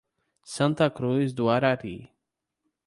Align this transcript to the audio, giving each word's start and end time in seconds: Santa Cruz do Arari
Santa 0.43 0.89
Cruz 0.89 1.31
do 1.31 1.47
Arari 1.47 2.09